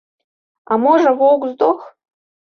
[0.71, 1.83] А можа, воўк здох?